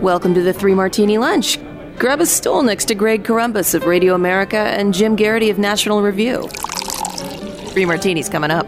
[0.00, 1.58] Welcome to the Three Martini Lunch.
[1.98, 6.00] Grab a stool next to Greg Corombos of Radio America and Jim Geraghty of National
[6.00, 6.48] Review.
[7.68, 8.66] Three Martinis coming up.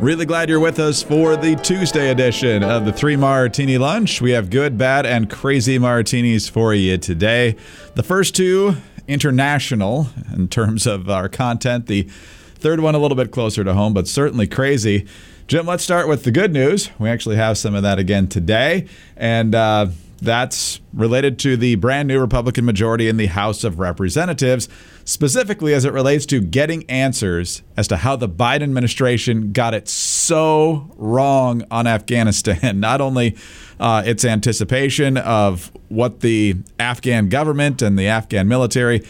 [0.00, 4.20] Really glad you're with us for the Tuesday edition of the Three Martini Lunch.
[4.20, 7.54] We have good, bad, and crazy martinis for you today.
[7.94, 8.74] The first two,
[9.06, 11.86] international in terms of our content.
[11.86, 12.08] The
[12.56, 15.06] third one, a little bit closer to home, but certainly crazy.
[15.50, 16.90] Jim, let's start with the good news.
[17.00, 18.86] We actually have some of that again today.
[19.16, 19.88] And, uh,
[20.22, 24.68] that's related to the brand new Republican majority in the House of Representatives,
[25.04, 29.88] specifically as it relates to getting answers as to how the Biden administration got it
[29.88, 32.78] so wrong on Afghanistan.
[32.80, 33.36] Not only
[33.80, 39.02] uh, its anticipation of what the Afghan government and the Afghan military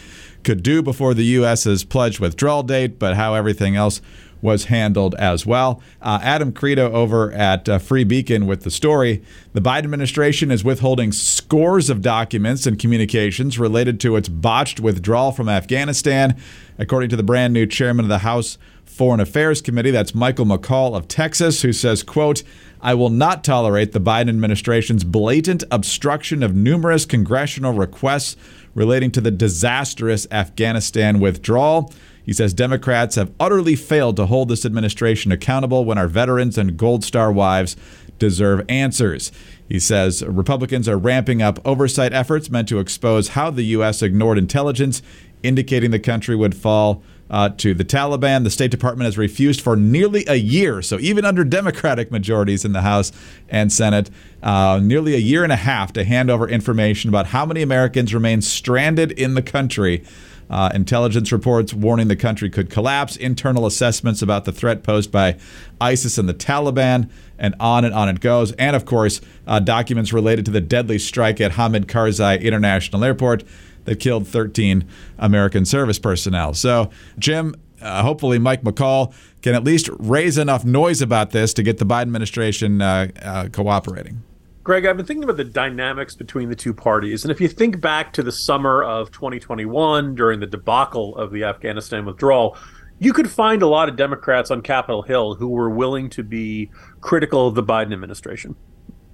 [0.43, 4.01] could do before the U.S.'s pledged withdrawal date, but how everything else
[4.41, 5.81] was handled as well.
[6.01, 9.23] Uh, Adam Kredo over at uh, Free Beacon with the story.
[9.53, 15.31] The Biden administration is withholding scores of documents and communications related to its botched withdrawal
[15.31, 16.39] from Afghanistan,
[16.77, 19.91] according to the brand new chairman of the House Foreign Affairs Committee.
[19.91, 22.43] That's Michael McCaul of Texas, who says, quote,
[22.81, 28.35] I will not tolerate the Biden administration's blatant obstruction of numerous congressional requests
[28.73, 31.93] relating to the disastrous Afghanistan withdrawal.
[32.23, 36.77] He says Democrats have utterly failed to hold this administration accountable when our veterans and
[36.77, 37.75] Gold Star wives
[38.19, 39.31] deserve answers.
[39.67, 44.01] He says Republicans are ramping up oversight efforts meant to expose how the U.S.
[44.01, 45.01] ignored intelligence
[45.43, 48.43] indicating the country would fall uh, to the Taliban.
[48.43, 52.73] The State Department has refused for nearly a year, so even under Democratic majorities in
[52.73, 53.11] the House
[53.49, 54.09] and Senate,
[54.43, 58.13] uh, nearly a year and a half to hand over information about how many Americans
[58.13, 60.03] remain stranded in the country.
[60.51, 65.37] Uh, intelligence reports warning the country could collapse, internal assessments about the threat posed by
[65.79, 68.51] ISIS and the Taliban, and on and on it goes.
[68.53, 73.45] And of course, uh, documents related to the deadly strike at Hamid Karzai International Airport
[73.85, 74.85] that killed 13
[75.17, 76.53] American service personnel.
[76.53, 81.63] So, Jim, uh, hopefully Mike McCaul can at least raise enough noise about this to
[81.63, 84.21] get the Biden administration uh, uh, cooperating.
[84.63, 87.23] Greg, I've been thinking about the dynamics between the two parties.
[87.23, 91.45] And if you think back to the summer of 2021 during the debacle of the
[91.45, 92.55] Afghanistan withdrawal,
[92.99, 96.69] you could find a lot of Democrats on Capitol Hill who were willing to be
[96.99, 98.55] critical of the Biden administration.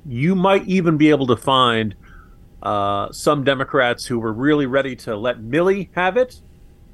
[0.05, 1.95] You might even be able to find
[2.61, 6.41] uh, some Democrats who were really ready to let Milley have it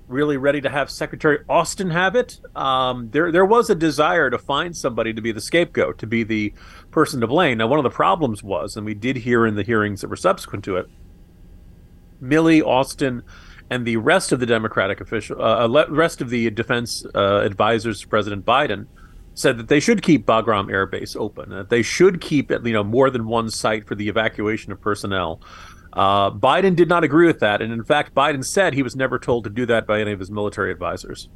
[0.08, 2.40] really ready to have Secretary Austin have it.
[2.56, 6.24] Um, there, there was a desire to find somebody to be the scapegoat, to be
[6.24, 6.54] the
[6.92, 7.58] person to blame.
[7.58, 10.16] Now, one of the problems was, and we did hear in the hearings that were
[10.16, 10.88] subsequent to it,
[12.22, 13.24] Milley, Austin,
[13.70, 18.02] and the rest of the Democratic official, uh, uh rest of the defense uh, advisors
[18.02, 18.88] to President Biden
[19.36, 22.84] said that they should keep Bagram Air Base open, that they should keep you know
[22.84, 25.42] more than one site for the evacuation of personnel.
[25.94, 27.62] Uh, Biden did not agree with that.
[27.62, 30.20] And in fact, Biden said he was never told to do that by any of
[30.20, 31.30] his military advisors.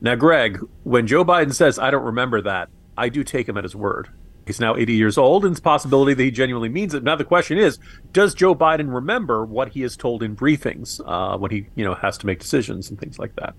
[0.00, 3.64] Now, Greg, when Joe Biden says, I don't remember that, I do take him at
[3.64, 4.08] his word.
[4.46, 7.02] He's now 80 years old, and it's a possibility that he genuinely means it.
[7.02, 7.78] Now, the question is,
[8.12, 11.94] does Joe Biden remember what he is told in briefings uh, when he, you know,
[11.94, 13.54] has to make decisions and things like that?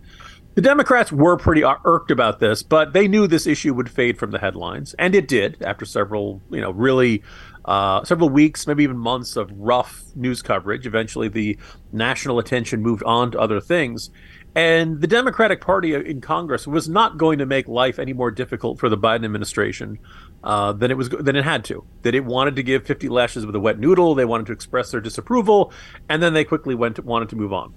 [0.55, 4.31] The Democrats were pretty irked about this, but they knew this issue would fade from
[4.31, 7.21] the headlines, and it did after several, you know, really
[7.69, 10.87] uh, several weeks, maybe even months of rough news coverage.
[10.87, 11.55] Eventually, the
[11.91, 14.09] national attention moved on to other things.
[14.55, 18.79] And the Democratic Party in Congress was not going to make life any more difficult
[18.79, 19.99] for the Biden administration
[20.43, 21.85] uh, than it was than it had to.
[22.01, 24.15] That it wanted to give 50 lashes with a wet noodle.
[24.15, 25.71] They wanted to express their disapproval,
[26.09, 27.75] and then they quickly went to, wanted to move on.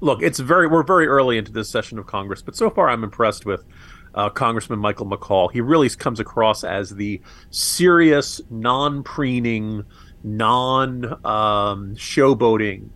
[0.00, 3.04] Look, it's very we're very early into this session of Congress, but so far I'm
[3.04, 3.64] impressed with
[4.14, 5.50] uh, Congressman Michael McCaul.
[5.50, 9.84] He really comes across as the serious, non preening,
[10.22, 12.90] non um, showboating,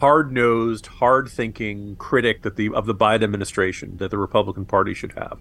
[0.00, 4.94] hard nosed, hard thinking critic that the of the Biden administration that the Republican Party
[4.94, 5.40] should have.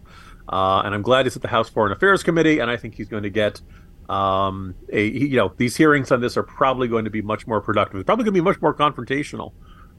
[0.50, 3.08] Uh, and I'm glad he's at the House Foreign Affairs Committee, and I think he's
[3.08, 3.62] going to get
[4.10, 7.62] um, a you know these hearings on this are probably going to be much more
[7.62, 8.00] productive.
[8.00, 9.54] It's probably going to be much more confrontational,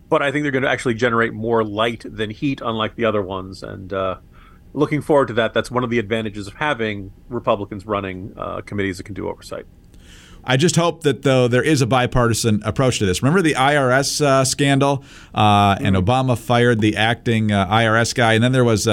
[0.08, 3.22] but I think they're going to actually generate more light than heat, unlike the other
[3.22, 3.62] ones.
[3.62, 4.18] And uh,
[4.72, 5.54] looking forward to that.
[5.54, 9.66] That's one of the advantages of having Republicans running uh, committees that can do oversight.
[10.44, 13.22] I just hope that though there is a bipartisan approach to this.
[13.22, 15.04] Remember the IRS uh, scandal,
[15.34, 16.04] uh, and mm-hmm.
[16.04, 18.88] Obama fired the acting uh, IRS guy, and then there was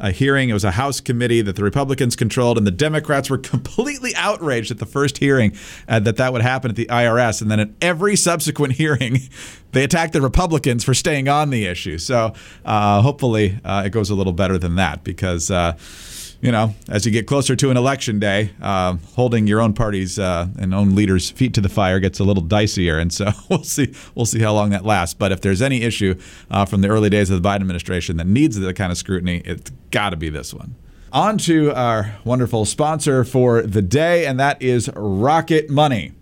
[0.00, 0.48] a, hearing.
[0.48, 4.70] It was a House committee that the Republicans controlled, and the Democrats were completely outraged
[4.70, 5.56] at the first hearing
[5.88, 9.18] uh, that that would happen at the IRS, and then at every subsequent hearing,
[9.72, 11.98] they attacked the Republicans for staying on the issue.
[11.98, 15.50] So uh, hopefully uh, it goes a little better than that because
[16.40, 20.18] you know, as you get closer to an election day, uh, holding your own party's
[20.18, 23.62] uh, and own leaders' feet to the fire gets a little dicier, and so we'll
[23.64, 25.14] see we'll see how long that lasts.
[25.14, 26.18] But if there's any issue
[26.50, 29.42] uh, from the early days of the Biden administration that needs the kind of scrutiny,
[29.44, 30.76] it's got to be this one.
[31.12, 36.12] On to our wonderful sponsor for the day, and that is Rocket Money.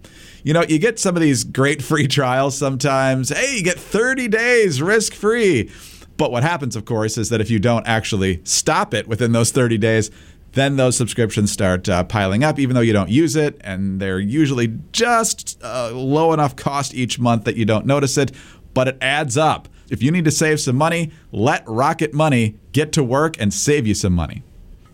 [0.43, 3.29] You know, you get some of these great free trials sometimes.
[3.29, 5.71] Hey, you get 30 days risk free.
[6.19, 9.53] But what happens, of course, is that if you don't actually stop it within those
[9.53, 10.11] 30 days,
[10.53, 13.57] then those subscriptions start uh, piling up, even though you don't use it.
[13.63, 18.33] And they're usually just uh, low enough cost each month that you don't notice it,
[18.75, 19.69] but it adds up.
[19.91, 23.87] If you need to save some money, let Rocket Money get to work and save
[23.87, 24.43] you some money.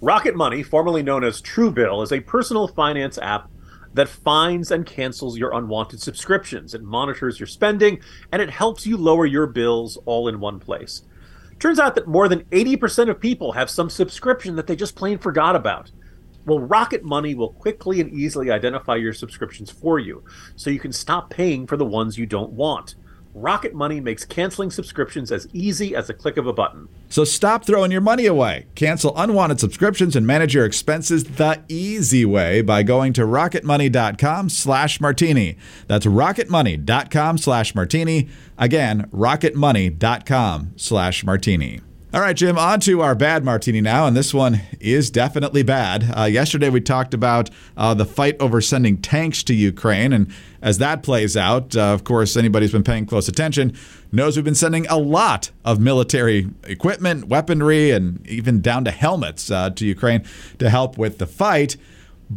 [0.03, 3.51] Rocket Money, formerly known as Truebill, is a personal finance app
[3.95, 6.75] that finds and cancels your unwanted subscriptions.
[6.75, 8.01] It monitors your spending
[8.31, 11.03] and it helps you lower your bills all in one place.
[11.65, 15.17] Turns out that more than 80% of people have some subscription that they just plain
[15.17, 15.91] forgot about.
[16.45, 20.23] Well, Rocket Money will quickly and easily identify your subscriptions for you,
[20.57, 22.97] so you can stop paying for the ones you don't want.
[23.35, 26.89] Rocket Money makes canceling subscriptions as easy as a click of a button.
[27.09, 28.67] So stop throwing your money away.
[28.77, 35.01] Cancel unwanted subscriptions and manage your expenses the easy way by going to rocketmoney.com slash
[35.01, 35.57] martini.
[35.89, 38.29] That's rocketmoney.com slash martini.
[38.57, 41.81] Again, rocketmoney.com slash martini.
[42.15, 46.17] All right, Jim, on to our bad martini now, and this one is definitely bad.
[46.17, 50.33] Uh, yesterday we talked about uh, the fight over sending tanks to Ukraine, and
[50.63, 53.77] as that plays out, uh, of course, anybody who's been paying close attention
[54.13, 59.51] knows we've been sending a lot of military equipment, weaponry, and even down to helmets
[59.51, 60.25] uh, to Ukraine
[60.61, 61.77] to help with the fight.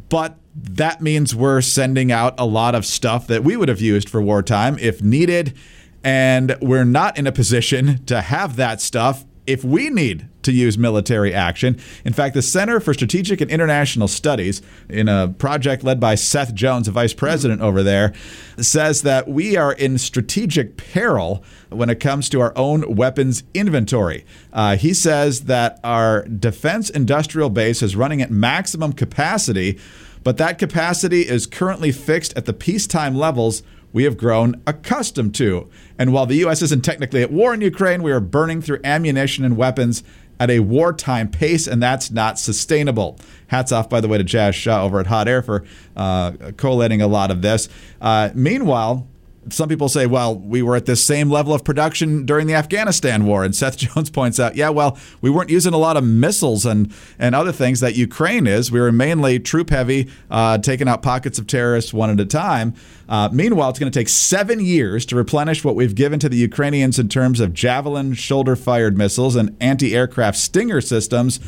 [0.09, 4.09] But that means we're sending out a lot of stuff that we would have used
[4.09, 5.55] for wartime if needed.
[6.03, 10.77] And we're not in a position to have that stuff if we need to use
[10.77, 11.77] military action.
[12.05, 16.53] In fact, the Center for Strategic and International Studies, in a project led by Seth
[16.53, 18.13] Jones, a vice president over there,
[18.57, 24.25] says that we are in strategic peril when it comes to our own weapons inventory.
[24.53, 29.77] Uh, he says that our defense industrial base is running at maximum capacity,
[30.23, 33.63] but that capacity is currently fixed at the peacetime levels
[33.97, 35.67] we have grown accustomed to.
[35.97, 36.61] And while the U.S.
[36.61, 40.03] isn't technically at war in Ukraine, we are burning through ammunition and weapons
[40.39, 43.17] at a wartime pace, and that's not sustainable.
[43.47, 45.65] Hats off, by the way, to Jazz Shaw over at Hot Air for
[45.95, 47.69] uh, collating a lot of this.
[47.99, 49.07] Uh, meanwhile,
[49.49, 53.25] some people say, well, we were at this same level of production during the Afghanistan
[53.25, 53.43] war.
[53.43, 56.93] And Seth Jones points out, yeah, well, we weren't using a lot of missiles and,
[57.19, 58.71] and other things that Ukraine is.
[58.71, 62.73] We were mainly troop heavy, uh, taking out pockets of terrorists one at a time.
[63.09, 66.37] Uh, meanwhile, it's going to take seven years to replenish what we've given to the
[66.37, 71.39] Ukrainians in terms of Javelin shoulder fired missiles and anti aircraft Stinger systems.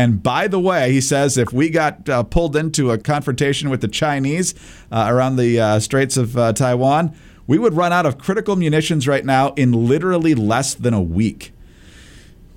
[0.00, 3.82] And by the way, he says if we got uh, pulled into a confrontation with
[3.82, 4.54] the Chinese
[4.90, 7.14] uh, around the uh, Straits of uh, Taiwan,
[7.50, 11.52] we would run out of critical munitions right now in literally less than a week.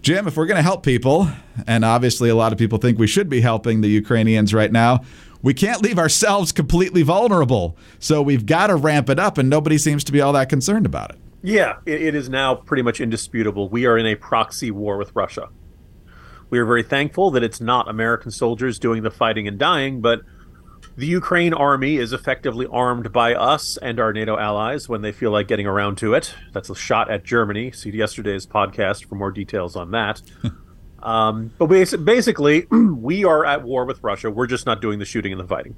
[0.03, 1.27] Jim, if we're going to help people,
[1.65, 4.99] and obviously a lot of people think we should be helping the Ukrainians right now,
[5.41, 7.75] we can't leave ourselves completely vulnerable.
[7.97, 10.85] So we've got to ramp it up, and nobody seems to be all that concerned
[10.85, 11.17] about it.
[11.41, 13.69] Yeah, it is now pretty much indisputable.
[13.69, 15.49] We are in a proxy war with Russia.
[16.51, 20.21] We are very thankful that it's not American soldiers doing the fighting and dying, but
[20.95, 25.31] the Ukraine army is effectively armed by us and our NATO allies when they feel
[25.31, 26.35] like getting around to it.
[26.51, 27.71] That's a shot at Germany.
[27.71, 30.21] See yesterday's podcast for more details on that.
[31.03, 34.29] um, but basically, we are at war with Russia.
[34.29, 35.75] We're just not doing the shooting and the fighting.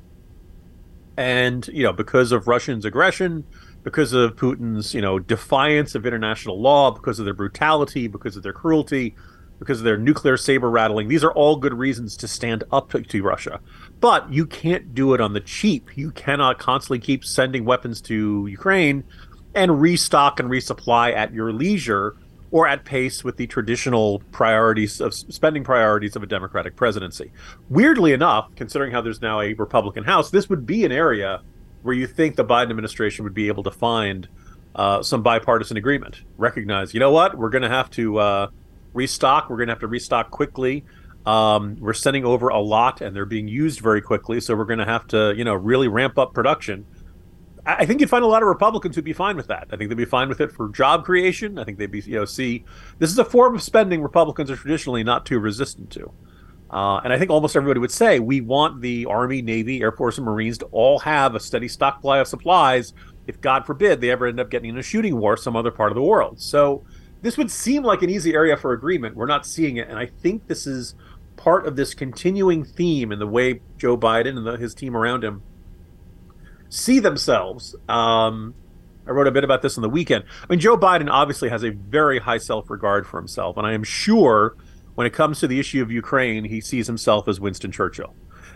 [1.17, 3.45] And, you know, because of Russians' aggression,
[3.83, 8.43] because of Putin's, you know, defiance of international law, because of their brutality, because of
[8.43, 9.15] their cruelty,
[9.59, 11.07] because of their nuclear saber rattling.
[11.07, 13.59] These are all good reasons to stand up to, to, Russia.
[13.99, 15.95] But you can't do it on the cheap.
[15.95, 19.03] You cannot constantly keep sending weapons to Ukraine
[19.53, 22.17] and restock and resupply at your leisure
[22.51, 27.31] or at pace with the traditional priorities of spending priorities of a Democratic presidency.
[27.69, 31.41] Weirdly enough, considering how there's now a Republican House, this would be an area
[31.81, 34.27] where you think the Biden administration would be able to find
[34.75, 36.21] uh, some bipartisan agreement.
[36.37, 38.17] Recognize, you know what, we're going to have to.
[38.19, 38.47] Uh,
[38.95, 39.49] restock.
[39.49, 40.85] We're going to have to restock quickly.
[41.25, 44.39] Um, we're sending over a lot, and they're being used very quickly.
[44.39, 46.85] So we're going to have to, you know, really ramp up production.
[47.65, 49.67] I, I think you'd find a lot of Republicans who'd be fine with that.
[49.71, 51.57] I think they'd be fine with it for job creation.
[51.57, 52.63] I think they'd be, you know, see
[52.99, 56.11] this is a form of spending Republicans are traditionally not too resistant to.
[56.69, 60.17] Uh, and I think almost everybody would say we want the Army, Navy, Air Force,
[60.17, 62.93] and Marines to all have a steady stockpile of supplies
[63.27, 65.91] if, God forbid, they ever end up getting in a shooting war some other part
[65.91, 66.39] of the world.
[66.39, 66.83] So
[67.25, 69.15] this would seem like an easy area for agreement.
[69.15, 70.93] We're not seeing it, and I think this is
[71.37, 75.23] part of this continuing theme in the way Joe Biden and the, his team around
[75.23, 75.41] him
[76.69, 77.75] see themselves.
[77.89, 78.53] Um,
[79.07, 80.23] I wrote a bit about this on the weekend.
[80.43, 83.73] I mean, Joe Biden obviously has a very high self regard for himself, and I
[83.73, 84.55] am sure
[84.93, 88.13] when it comes to the issue of Ukraine, he sees himself as Winston Churchill.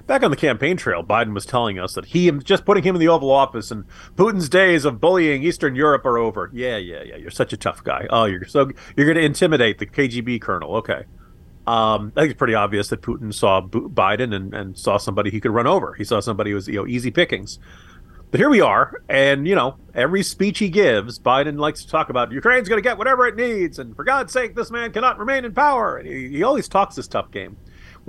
[0.10, 3.00] Back on the campaign trail, Biden was telling us that he just putting him in
[3.00, 3.86] the Oval Office and
[4.16, 6.50] Putin's days of bullying Eastern Europe are over.
[6.51, 7.16] Yeah, yeah, yeah.
[7.16, 8.08] You're such a tough guy.
[8.10, 10.78] Oh, you're so you're going to intimidate the KGB colonel.
[10.78, 11.04] Okay.
[11.68, 15.39] Um, I think it's pretty obvious that Putin saw Biden and, and saw somebody he
[15.39, 15.94] could run over.
[15.94, 17.60] He saw somebody who was you know easy pickings.
[18.32, 22.10] But here we are, and you know, every speech he gives, Biden likes to talk
[22.10, 25.20] about Ukraine's going to get whatever it needs, and for God's sake, this man cannot
[25.20, 25.98] remain in power.
[25.98, 27.58] And he, he always talks this tough game.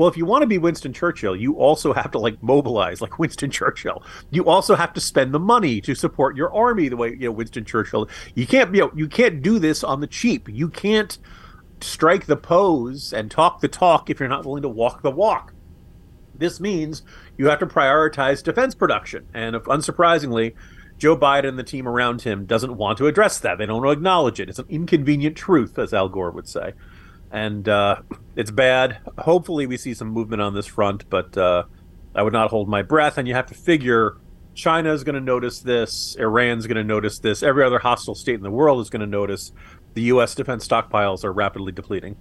[0.00, 3.19] Well, if you want to be Winston Churchill, you also have to like mobilize like
[3.19, 4.02] Winston Churchill.
[4.30, 7.33] You also have to spend the money to support your army the way you know
[7.33, 8.09] Winston Churchill.
[8.35, 10.49] You can't you know you can't do this on the cheap.
[10.49, 11.19] You can't
[11.83, 15.52] strike the pose and talk the talk if you're not willing to walk the walk.
[16.35, 17.02] This means
[17.37, 19.26] you have to prioritize defense production.
[19.35, 20.54] And if, unsurprisingly,
[20.97, 23.59] Joe Biden and the team around him doesn't want to address that.
[23.59, 24.49] They don't acknowledge it.
[24.49, 26.73] It's an inconvenient truth, as Al Gore would say.
[27.30, 28.02] And uh,
[28.37, 28.99] it's bad.
[29.18, 31.64] Hopefully, we see some movement on this front, but uh,
[32.14, 33.18] I would not hold my breath.
[33.18, 34.16] And you have to figure
[34.54, 38.34] China is going to notice this, Iran's going to notice this, every other hostile state
[38.34, 39.52] in the world is going to notice
[39.94, 40.34] the U.S.
[40.34, 42.16] defense stockpiles are rapidly depleting.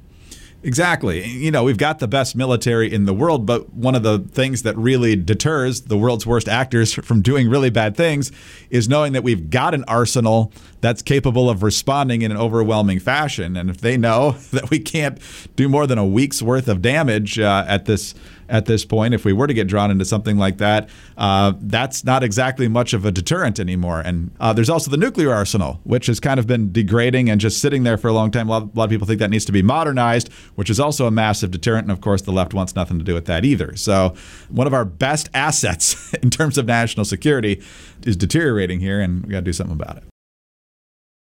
[0.61, 1.25] Exactly.
[1.25, 4.63] You know, we've got the best military in the world, but one of the things
[4.63, 8.31] that really deters the world's worst actors from doing really bad things
[8.69, 10.51] is knowing that we've got an arsenal
[10.81, 13.55] that's capable of responding in an overwhelming fashion.
[13.55, 15.19] And if they know that we can't
[15.55, 18.13] do more than a week's worth of damage uh, at this
[18.49, 22.03] at this point, if we were to get drawn into something like that, uh, that's
[22.03, 24.01] not exactly much of a deterrent anymore.
[24.01, 27.61] And uh, there's also the nuclear arsenal, which has kind of been degrading and just
[27.61, 28.49] sitting there for a long time.
[28.49, 31.05] A lot, a lot, of people think that needs to be modernized, which is also
[31.05, 31.85] a massive deterrent.
[31.85, 33.75] And of course, the left wants nothing to do with that either.
[33.75, 34.15] So,
[34.49, 37.63] one of our best assets in terms of national security
[38.05, 40.03] is deteriorating here, and we got to do something about it.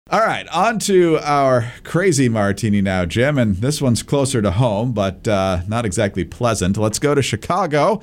[0.08, 3.38] All right, on to our crazy martini now, Jim.
[3.38, 6.76] And this one's closer to home, but uh, not exactly pleasant.
[6.76, 8.00] Let's go to Chicago,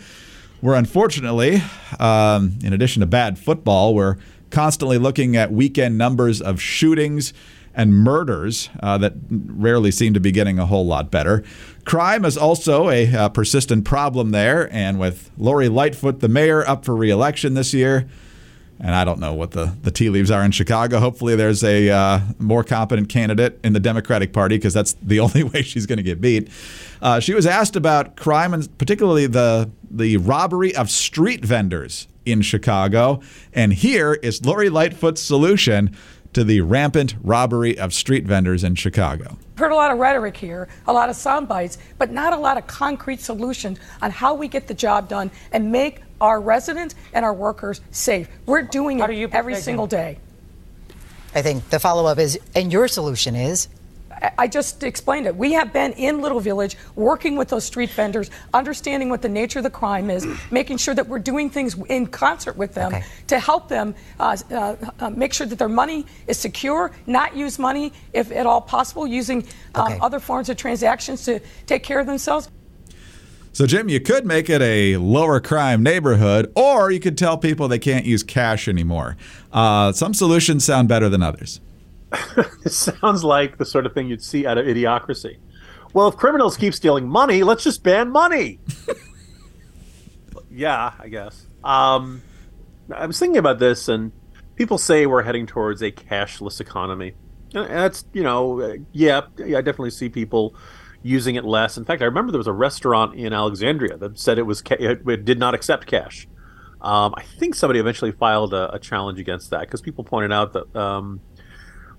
[0.59, 1.63] where unfortunately,
[2.01, 4.17] um, in addition to bad football, we're
[4.49, 7.31] constantly looking at weekend numbers of shootings
[7.73, 11.41] and murders uh, that rarely seem to be getting a whole lot better.
[11.85, 16.83] Crime is also a uh, persistent problem there, and with Lori Lightfoot, the mayor, up
[16.83, 18.09] for reelection this year,
[18.79, 20.99] and I don't know what the, the tea leaves are in Chicago.
[20.99, 25.43] Hopefully, there's a uh, more competent candidate in the Democratic Party because that's the only
[25.43, 26.49] way she's going to get beat.
[27.01, 32.41] Uh, she was asked about crime and particularly the the robbery of street vendors in
[32.41, 33.21] Chicago,
[33.53, 35.95] and here is Lori Lightfoot's solution
[36.33, 39.37] to the rampant robbery of street vendors in Chicago.
[39.55, 42.57] Heard a lot of rhetoric here, a lot of sound bites, but not a lot
[42.57, 47.25] of concrete solutions on how we get the job done and make our residents and
[47.25, 48.29] our workers safe.
[48.45, 50.19] We're doing it do every single day.
[51.35, 53.67] I think the follow up is, and your solution is
[54.37, 55.35] I just explained it.
[55.35, 59.59] We have been in Little Village working with those street vendors, understanding what the nature
[59.59, 63.03] of the crime is, making sure that we're doing things in concert with them okay.
[63.27, 67.59] to help them uh, uh, uh, make sure that their money is secure, not use
[67.59, 69.99] money, if at all possible, using um, okay.
[70.01, 72.49] other forms of transactions to take care of themselves.
[73.53, 77.67] So, Jim, you could make it a lower crime neighborhood, or you could tell people
[77.67, 79.15] they can't use cash anymore.
[79.51, 81.61] Uh, some solutions sound better than others.
[82.65, 85.37] it sounds like the sort of thing you'd see out of idiocracy.
[85.93, 88.59] Well, if criminals keep stealing money, let's just ban money.
[90.51, 91.45] yeah, I guess.
[91.63, 92.23] Um,
[92.91, 94.11] I was thinking about this, and
[94.55, 97.13] people say we're heading towards a cashless economy.
[97.53, 100.55] And that's, you know, yeah, I definitely see people
[101.03, 101.77] using it less.
[101.77, 104.77] In fact, I remember there was a restaurant in Alexandria that said it was ca-
[104.79, 106.27] it did not accept cash.
[106.81, 110.53] Um, I think somebody eventually filed a, a challenge against that because people pointed out
[110.53, 111.21] that um,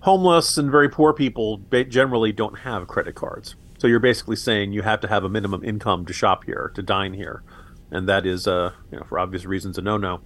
[0.01, 1.59] homeless and very poor people
[1.89, 3.57] generally don't have credit cards.
[3.79, 6.83] So you're basically saying you have to have a minimum income to shop here, to
[6.83, 7.43] dine here,
[7.91, 10.21] and that is, uh, you know, for obvious reasons, a no-no.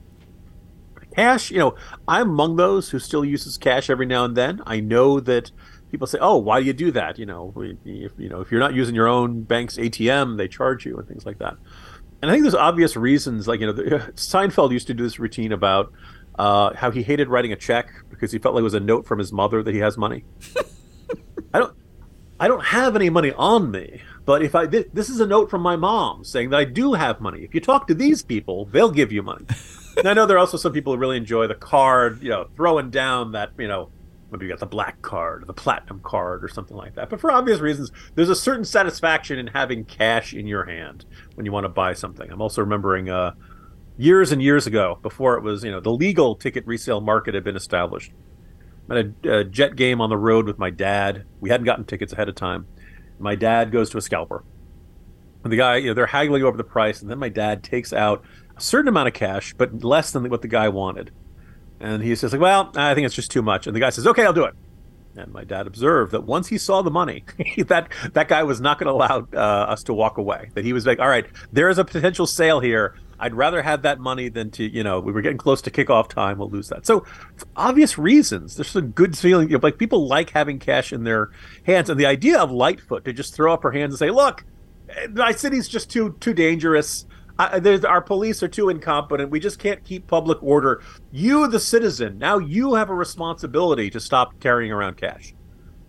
[1.14, 1.74] Cash, you know,
[2.06, 4.60] I'm among those who still uses cash every now and then.
[4.66, 5.50] I know that
[5.90, 7.52] people say, "Oh, why do you do that?" You know,
[7.84, 11.06] if, you know, if you're not using your own bank's ATM, they charge you and
[11.06, 11.56] things like that.
[12.20, 13.82] And I think there's obvious reasons, like you know, the,
[14.16, 15.92] Seinfeld used to do this routine about
[16.38, 19.06] uh, how he hated writing a check because he felt like it was a note
[19.06, 20.24] from his mother that he has money.
[21.54, 21.76] I don't,
[22.38, 25.50] I don't have any money on me, but if I did, this is a note
[25.50, 27.42] from my mom saying that I do have money.
[27.42, 29.46] If you talk to these people, they'll give you money.
[29.96, 32.48] and I know there are also some people who really enjoy the card, you know,
[32.56, 33.90] throwing down that you know
[34.30, 37.10] maybe you got the black card, or the platinum card, or something like that.
[37.10, 41.04] But for obvious reasons, there's a certain satisfaction in having cash in your hand
[41.34, 42.30] when you want to buy something.
[42.30, 43.32] I'm also remembering uh,
[43.96, 47.44] years and years ago, before it was, you know, the legal ticket resale market had
[47.44, 48.12] been established.
[48.90, 51.24] I had a, a jet game on the road with my dad.
[51.40, 52.66] We hadn't gotten tickets ahead of time.
[53.18, 54.44] My dad goes to a scalper.
[55.44, 57.92] And the guy, you know, they're haggling over the price, and then my dad takes
[57.92, 58.24] out
[58.56, 61.10] a certain amount of cash, but less than what the guy wanted.
[61.80, 63.66] And he says, like, well, I think it's just too much.
[63.66, 64.54] And the guy says, okay, I'll do it.
[65.16, 67.24] And my dad observed that once he saw the money,
[67.66, 70.50] that that guy was not going to allow uh, us to walk away.
[70.54, 72.94] That he was like, all right, there is a potential sale here.
[73.18, 76.08] I'd rather have that money than to, you know, we were getting close to kickoff
[76.08, 76.38] time.
[76.38, 76.86] We'll lose that.
[76.86, 77.04] So,
[77.56, 79.48] obvious reasons, there's a good feeling.
[79.48, 81.30] You know, like people like having cash in their
[81.66, 84.44] hands, and the idea of Lightfoot to just throw up her hands and say, "Look,
[85.10, 87.06] my city's just too too dangerous.
[87.38, 89.30] I, our police are too incompetent.
[89.30, 90.82] We just can't keep public order.
[91.12, 95.34] You, the citizen, now you have a responsibility to stop carrying around cash.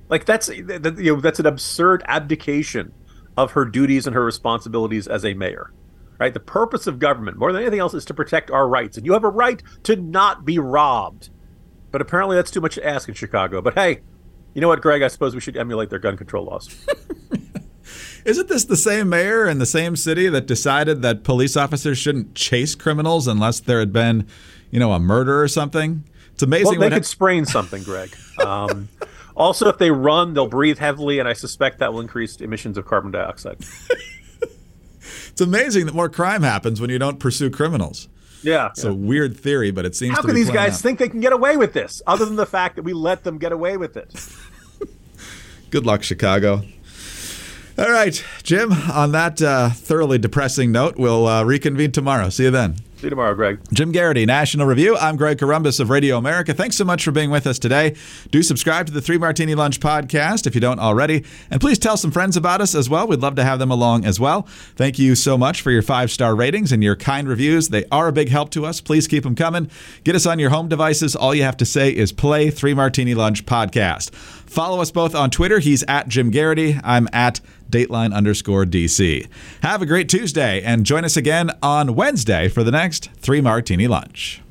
[0.10, 2.94] Like that's you know that's an absurd abdication
[3.38, 5.72] of her duties and her responsibilities as a mayor.
[6.20, 6.34] Right?
[6.34, 9.14] The purpose of government, more than anything else, is to protect our rights, and you
[9.14, 11.30] have a right to not be robbed.
[11.92, 13.62] But apparently, that's too much to ask in Chicago.
[13.62, 14.02] But hey,
[14.54, 15.02] you know what, Greg?
[15.02, 16.86] I suppose we should emulate their gun control laws.
[18.26, 22.36] Isn't this the same mayor in the same city that decided that police officers shouldn't
[22.36, 24.28] chase criminals unless there had been,
[24.72, 26.04] you know, a murder or something?
[26.34, 26.80] It's amazing.
[26.80, 28.16] Well, they could ha- sprain something, Greg.
[28.40, 28.90] Um,
[29.36, 32.86] also, if they run, they'll breathe heavily, and I suspect that will increase emissions of
[32.86, 33.58] carbon dioxide.
[35.30, 38.08] it's amazing that more crime happens when you don't pursue criminals.
[38.42, 38.92] Yeah, it's yeah.
[38.92, 40.16] a weird theory, but it seems.
[40.16, 40.80] How can these guys out.
[40.80, 43.38] think they can get away with this, other than the fact that we let them
[43.38, 44.14] get away with it?
[45.72, 46.64] Good luck, Chicago.
[47.80, 52.28] All right, Jim, on that uh, thoroughly depressing note, we'll uh, reconvene tomorrow.
[52.28, 52.76] See you then.
[53.00, 53.62] See you tomorrow, Greg.
[53.72, 54.98] Jim Geraghty, National Review.
[54.98, 56.54] I'm Greg Corombos of Radio America.
[56.54, 57.96] Thanks so much for being with us today.
[58.30, 61.24] Do subscribe to the Three Martini Lunch podcast if you don't already.
[61.50, 63.08] And please tell some friends about us as well.
[63.08, 64.42] We'd love to have them along as well.
[64.76, 67.70] Thank you so much for your five star ratings and your kind reviews.
[67.70, 68.82] They are a big help to us.
[68.82, 69.72] Please keep them coming.
[70.04, 71.16] Get us on your home devices.
[71.16, 74.14] All you have to say is play Three Martini Lunch podcast.
[74.14, 75.60] Follow us both on Twitter.
[75.60, 76.78] He's at Jim Geraghty.
[76.84, 79.28] I'm at Dateline underscore DC.
[79.62, 83.88] Have a great Tuesday and join us again on Wednesday for the next Three Martini
[83.88, 84.42] Lunch.